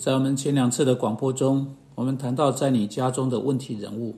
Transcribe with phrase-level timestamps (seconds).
[0.00, 4.16] 在我们前两次的广播中，我们谈到在你家中的问题人物。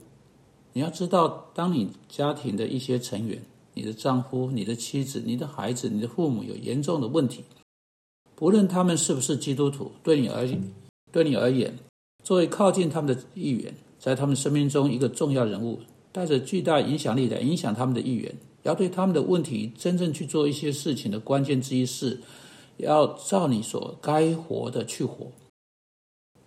[0.75, 3.43] 你要知道，当你家庭的一些成员，
[3.74, 7.42] 你的丈夫、你的妻子、你的孩子、你的父母有严重的问题，
[8.37, 10.48] 不论他们是不是基督徒，对你而，
[11.10, 11.76] 对你而言，
[12.22, 15.80] 作为靠近他们的一员，在他们生命中一个重要人物，
[16.12, 22.20] 带着巨大影响力来影响他们的一员，要对他们的问题真正去做一些事情的关键之一是，
[22.77, 25.27] 要照你所该活的去活。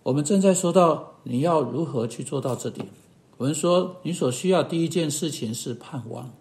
[0.06, 2.86] 我们正在说到你要如何去做到这点。
[3.38, 6.32] 我们说，你所需要第一件事情是盼望。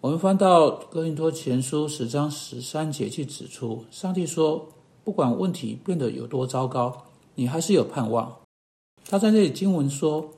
[0.00, 4.70] 我们翻到哥林多前书十章十三节去指出，上帝说，
[5.04, 7.04] 不管问题变得有多糟糕，
[7.36, 8.40] 你还是有盼望。
[9.08, 10.30] 他在那里经文说，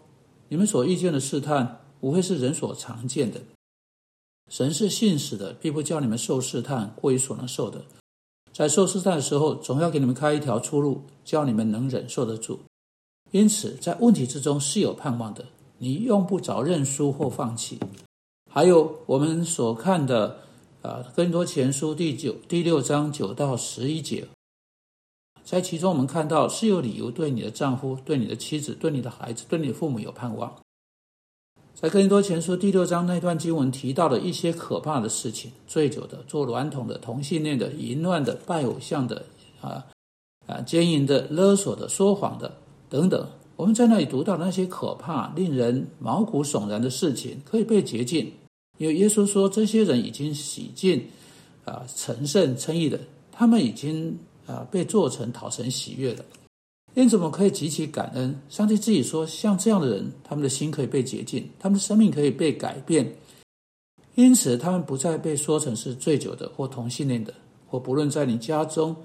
[0.50, 3.41] 你们所遇见的试探，无非是人所常见的。
[4.50, 7.86] 神是信使的，并不叫你们受试探过于所能受的。
[8.52, 12.59] 在受试探的时候，总要给你们开一条出路，叫你们能忍受得住。
[13.32, 15.44] 因此，在问题之中是有盼望的。
[15.78, 17.78] 你用不着认输或放弃。
[18.50, 20.39] 还有我们所看的，
[20.80, 24.27] 啊，《更多前书》第九、第六章九到十一节，
[25.44, 30.56] 在其中我们看到是有理由对你的丈夫、对你的妻子、对你的孩子、对你的父母有盼望。
[31.78, 39.22] 在《更多前书》第六章那段经文提到的一些可怕的事情：醉酒的、做娈童的、同性恋的、淫乱的、拜偶像的、
[39.60, 39.84] 啊
[40.46, 42.50] 啊奸淫的、勒索的、说谎的
[42.88, 43.28] 等等。
[43.56, 48.33] 我们在那里读到那些可怕、令人毛骨悚然的事情，可以被洁净，
[48.78, 51.05] 因为耶稣说这些人已经洗净，
[51.66, 52.98] 啊，成圣称义的，
[53.30, 56.24] 他们已经啊被做成讨神喜悦的。
[56.97, 58.34] 因此，我们可以极其感恩。
[58.48, 63.14] 上帝自己说，像这样的人，他们的心可以被洁净，他们的生命可以被改变。
[64.14, 67.34] 因此，他们不再被说成是醉酒的或同性恋的，
[67.67, 68.97] 或不论在你家中，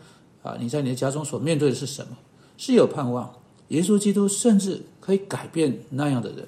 [0.41, 2.17] 啊，你在你的家中所面对的是什么，
[2.55, 3.29] 是有盼望。
[3.67, 6.47] 耶稣基督甚至可以改变那样的人。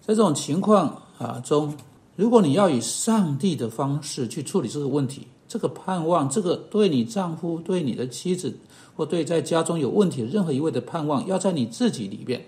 [0.00, 1.76] 在这种情况啊中，
[2.14, 8.56] 如果你要以上帝的方式去处理这个问题，这个盼望，这个对你丈夫、对你的妻子。
[8.96, 12.44] 或对在家中有问题的任何一位的盼望，要在你自己里边，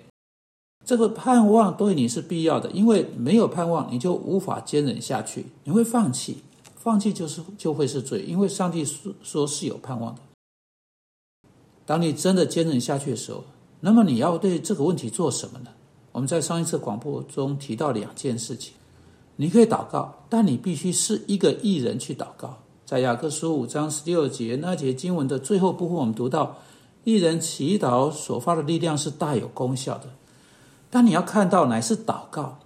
[0.85, 6.39] 这个盼望对你是必要的，因为没有盼望，你就无法坚忍下去，你会放弃，
[6.77, 10.21] 放弃就是就会是罪，因为上帝说说是有盼望的。
[11.85, 13.45] 当你真的坚忍下去的时候，
[13.81, 15.71] 那么你要对这个问题做什么呢？
[16.13, 18.73] 我们在上一次广播中提到两件事情，
[19.37, 22.59] 你可以祷告，但你必须是一个艺人去祷告。
[22.88, 26.56] 在雅各书五章十六节那节经文的最后部分，我们读到，
[27.04, 30.04] 一人祈祷所发的力量是大有功效的。
[30.88, 32.60] 但你要看到，乃是祷告，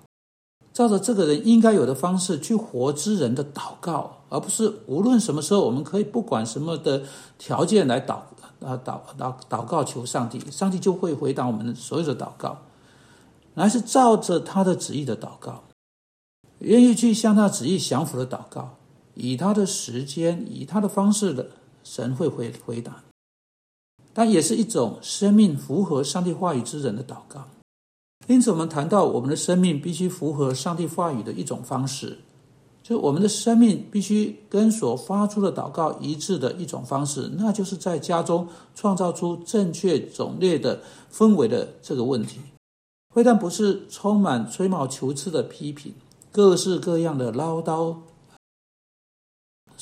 [0.72, 7.02] 照着这个人应该有的方式去活之人的祷告，而不是无论什么时候，我们可以不管什么的
[7.36, 8.18] 条件来祷
[8.60, 12.58] 啊祷祷祷告求上帝，上帝就会回答我们所有的祷告，
[13.54, 15.64] 乃是照着他的旨意的祷告，
[16.60, 18.76] 愿意去向他旨意降服的祷告。
[19.14, 21.50] 以他的时间，以他的方式的
[21.84, 23.02] 神会回回答，
[24.14, 27.46] 但也是一种生命符合上帝话语之人的祷告。
[28.28, 32.18] 因此，我们谈到我们的生命必须符合上帝话语的一种方式，
[32.82, 40.80] 就我们的生命必须跟所发出的祷告一致的一种方式，那就是在家中创造出正确种类的
[41.12, 42.38] 氛围的这个问题。
[43.12, 45.92] 非但不是充满吹毛求疵的批评，
[46.30, 47.96] 各式各样的唠叨。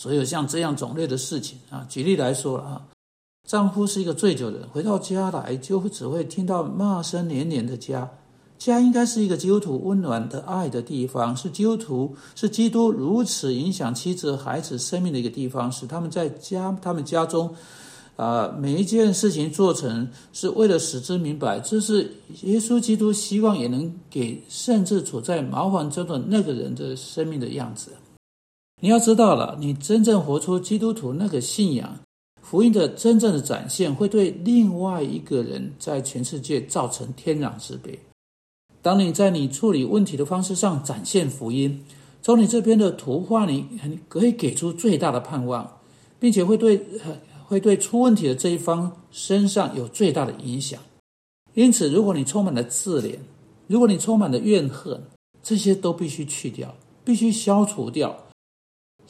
[0.00, 2.81] 所有像这样种类的事情啊，举例来说了啊，
[3.47, 8.09] 丈夫是一个醉酒的人，回到家来就只会听到骂声连连的家。
[8.56, 17.55] 家应该是一个基督徒温暖的爱的地方，是基督徒是基督如此影响妻子孩子生命的一个地方，使他们在家他们家中
[18.17, 22.11] 啊每一件事情做成，是为了使之明白，这是
[22.44, 27.91] 耶稣基督希望也能给甚至处在麻烦中的那个人的生命的样子。
[28.80, 32.00] 你要知道了，你真正活出基督徒那个信仰，
[32.41, 37.99] 福音的真正的展现，会对另外一个人在全世界造成天壤之别。
[38.81, 41.84] 当你在你处理问题的方式上展现福音，
[42.22, 43.66] 从你这边的图画里，
[44.08, 45.81] 可以给出最大的盼望，
[46.19, 46.82] 并且会对
[47.46, 50.81] 会对出问题的这一方身上有最大的影响。
[51.52, 53.19] 因此，如果你充满了自怜，
[53.66, 55.02] 如果你充满了怨恨，
[55.43, 56.75] 这些都必须去掉，
[57.05, 58.16] 必须消除掉。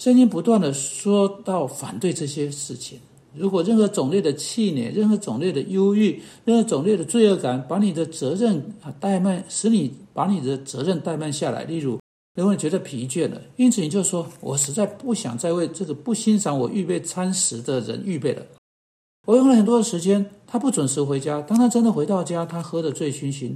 [0.01, 2.99] 圣经不断的说到反对这些事情。
[3.37, 11.65] 如果任何种类的气馁、任何种类的忧郁、任何种类的罪恶感，把你的责任啊怠慢，使你把你的责任怠慢下来。
[11.65, 12.01] 例如，
[12.35, 18.43] 如果你觉得疲倦了，因此你就说：“我实在不想再为这个不欣赏我预备餐食的人预备了。”
[19.29, 21.43] 我用了很多的时间他不准时回家。
[21.43, 23.53] 当他真的回到家，他喝得醉醺醺。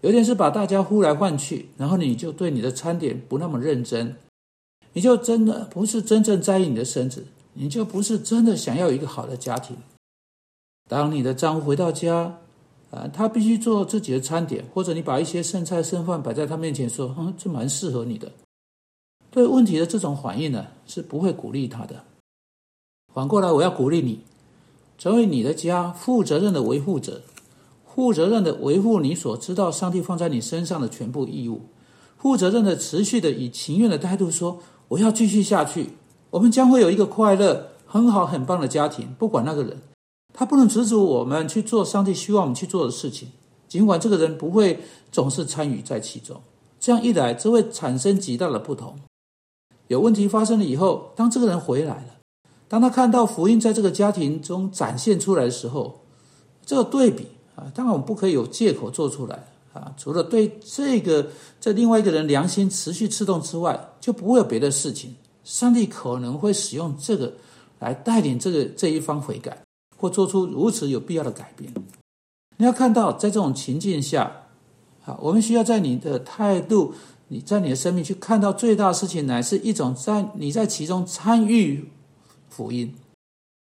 [0.00, 4.14] 有点是把大家呼来唤去，然后你就对你的餐点不那么认真，
[4.96, 9.76] 你就真的不是真正在意你的身子，你就不是真的想要一个好的家庭。
[10.88, 12.38] 当你的丈夫回到家，
[12.90, 18.32] 啊，他必须做自己的餐点，或者你把一些剩菜剩饭摆在他面前，说：“嗯，这蛮适合你的。”
[19.30, 22.02] 对问题的这种反应呢，是不会鼓励他的。
[23.12, 24.20] 反过来，我要鼓励你，
[24.96, 27.20] 成为你的家负责任的维护者。
[27.94, 31.66] 负责任的维护你所知道上帝放在你身上的全部义务，
[32.16, 35.90] 负责任的持续的以情愿的态度说：“我要继续下去，
[36.30, 39.14] 我们将会有一个快乐、很好、很棒的家庭。
[39.18, 39.80] 不管那个人，
[40.32, 43.28] 他不能阻止我们去做上帝希望我们去做的事情，
[43.68, 44.80] 尽管这个人不会
[45.10, 46.40] 总是参与在其中。
[46.78, 48.96] 这样一来，这会产生极大的不同。
[49.88, 52.16] 有问题发生了以后，当这个人回来了，
[52.68, 56.00] 当他看到福音在这个家庭中展现出来的时候，
[56.64, 59.46] 这个对比。”啊，当然我们不可以有借口做出来
[59.76, 59.94] 啊！
[59.96, 61.28] 除了对这个
[61.60, 65.14] 在另外一个人良心持续刺痛之外，就不会有别的事情。
[65.44, 67.32] 上帝可能会使用这个
[67.78, 69.56] 来带领这个这一方悔改，
[69.96, 71.72] 或做出如此有必要的改变。
[72.56, 74.44] 你要看到，在这种情境下，
[75.04, 76.94] 啊，我们需要在你的态度，
[77.28, 81.90] 你在你的生命去看到最大的事情，乃是一种在你在其中参与
[82.48, 82.94] 福音。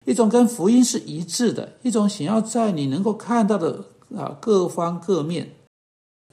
[0.06, 3.84] 一种跟福音是一致的，一种想要在你能够看到的
[4.16, 5.54] 啊各方各面，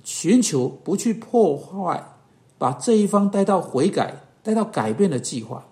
[0.08, 2.02] 寻求不去破坏，
[2.58, 5.66] 把这一方带到悔改、带到改变的计划。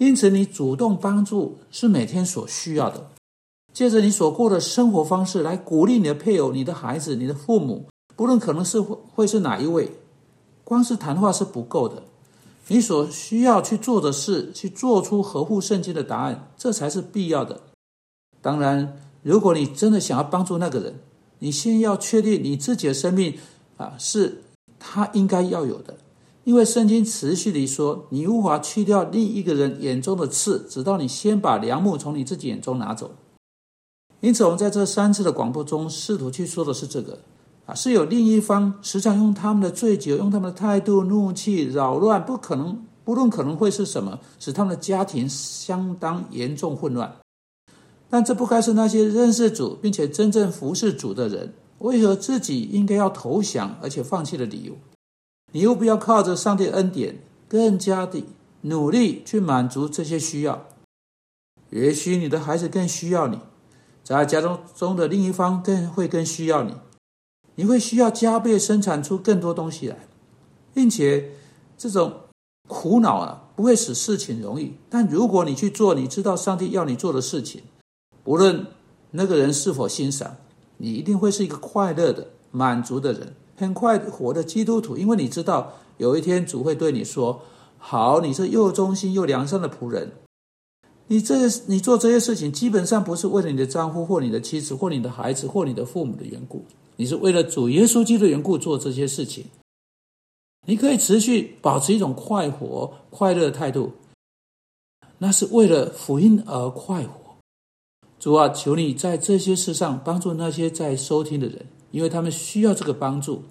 [0.00, 3.12] 因此，你主动帮助是每天所需要的。
[3.72, 7.86] 借着你所过的生活方式来鼓励你的配偶、你的孩子、你的父母，
[8.16, 9.92] 不论可能是会是哪一位，
[10.64, 12.02] 光是谈话是不够的。
[12.66, 17.60] 你所需要去做的事，去做出合乎圣经的答案，这才是必要的。
[18.42, 20.98] 当然，如果你真的想要帮助那个人，
[21.44, 23.34] 你先要确定你自己的生命
[23.76, 24.40] 啊是
[24.78, 25.94] 他应该要有的，
[26.44, 33.10] 因为圣经持续地说，你无法去掉另一个人眼中的刺，直到你先把良木从你自己眼中拿走。
[34.20, 37.18] 因此，我们在这三次的广播中，试图去说的是这个。
[37.66, 47.14] 啊，是有另一方时常用他们的醉酒，用他们的态度、怒气扰乱，不可能，不论可能会是什么，使他们的家庭相当严重混乱。
[48.14, 54.76] 但这不该是那些认识主并且真正服侍主的人，为何自己应该要投降而且放弃的理由？
[55.50, 57.18] 你又不要靠着上帝恩典，
[57.48, 58.22] 更加的
[58.60, 60.68] 努力去满足这些需要。
[61.70, 63.40] 也许你的孩子更需要你，
[64.04, 66.72] 在家中中的另一方更会更需要你。
[67.56, 70.06] 你会需要加倍生产出更多东西来，
[70.72, 71.32] 并且
[71.76, 72.12] 这种
[72.68, 74.74] 苦恼啊不会使事情容易。
[74.88, 77.60] 但如果你去做你知道上帝要你做的事情，
[78.24, 78.66] 无论
[79.10, 80.36] 那个人是否欣赏，
[80.78, 84.96] 你一定会是一个快乐的、满足的人，很快活的基督徒。
[84.96, 87.42] 因为你知道有一天主会对你说
[87.78, 90.12] ：“好，你是又忠心又良善的仆人。”
[91.06, 91.36] 你这
[91.66, 96.64] 你做这些事情，基本上不是为了你的丈夫或你的妻子或你的孩子或你的父母的缘故。
[96.96, 99.44] 你是为了主耶稣基督的缘故做这些事情，
[100.66, 103.92] 你可以持续保持一种快活、快乐的态度，
[105.18, 107.23] 那是为了福音而快活。
[108.24, 113.42] 主啊，求你在这些事上帮助那些在收听的人，因为他们需要这个帮助。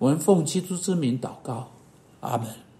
[0.00, 1.70] 我们奉基督之名祷告，
[2.18, 2.48] 阿门。